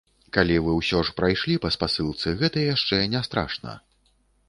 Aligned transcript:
Калі 0.37 0.55
вы 0.67 0.73
ўсё 0.77 1.01
ж 1.09 1.13
прайшлі 1.19 1.59
па 1.67 1.73
спасылцы, 1.77 2.37
гэта 2.43 2.67
яшчэ 2.75 3.03
не 3.15 3.27
страшна. 3.33 3.81